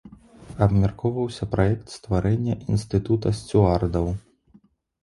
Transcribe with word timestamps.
Абмяркоўваўся 0.65 1.49
праект 1.53 1.87
стварэння 1.99 2.57
інстытута 2.71 3.27
сцюардаў. 3.43 4.15